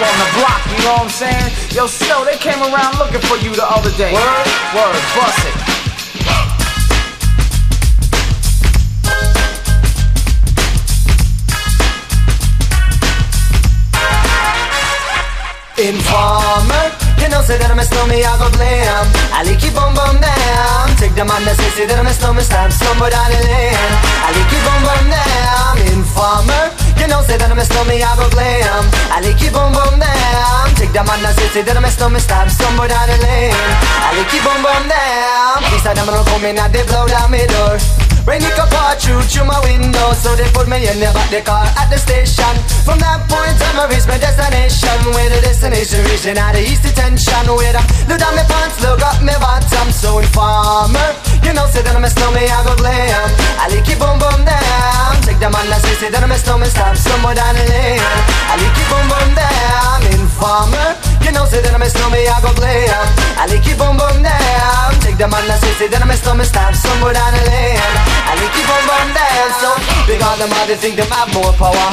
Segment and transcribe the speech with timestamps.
[0.00, 1.52] on the block, you know what I'm saying?
[1.76, 4.12] Yo, still, they came around looking for you the other day.
[4.12, 4.48] Word?
[4.72, 5.80] Word, bust it.
[15.80, 20.20] Informer, you know say that I'm a snowman, I go blame Ali keep on bum
[20.20, 23.40] down Take the man that say, say that I'm a snowman, stab somewhere down the
[23.48, 23.69] lane
[27.00, 28.86] you know say that I'm a snowman, I go blame
[29.16, 30.68] Ali keep on bum down.
[30.76, 33.56] Take the man that say, say that I'm a snowman, stab somewhere down the lane.
[34.12, 35.64] Ali keep on bum down.
[35.72, 37.80] Please I them don't come in and they blow down my door.
[38.28, 40.12] Rain it pour through through my window.
[40.12, 42.54] So they put me in the back the car at the station.
[42.84, 44.96] From that point on I reach my destination.
[45.16, 49.00] Where the destination region out of east detention Where I look down my pants, look
[49.00, 49.88] up my bottom.
[49.90, 51.10] So informer,
[51.42, 53.19] you know say that I'm a snowman, I go glam
[56.00, 58.00] say, that I'm a snowman, stop somewhere down the lane
[58.48, 62.40] I like keep boom boom down Informer, you know say that I'm a snowman, I
[62.40, 63.04] go glam
[63.36, 66.16] I like keep boom boom down Take the man that say, say that I'm a
[66.16, 67.76] snowman, stop somewhere down the lane
[68.24, 69.68] I like boom boom down So
[70.08, 71.92] big on them, they think they have more power.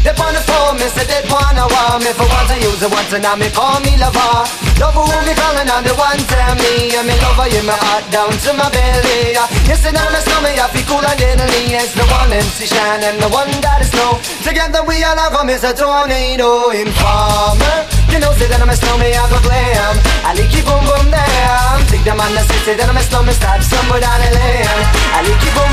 [0.00, 2.88] They on the phone, me say they wanna want me For once I use it
[2.88, 6.58] once and now me call me lover Love who me calling on the one tell
[6.58, 6.90] me.
[6.98, 9.38] And me lover in my heart down to my belly.
[9.70, 13.06] Yes, and now my stomach I feel cool and deadly Yes, the one MC Shine
[13.06, 16.74] and the one that is snow Together we all have a miss a tornado oh,
[16.74, 17.78] Informer.
[18.10, 19.94] You know say that I'm a snowman, I go glam.
[20.28, 21.80] I like keep boom boom down.
[21.88, 24.68] Take the man that say, say that I'm a snowman Stop somewhere down the lane.
[25.16, 25.71] I like keep boom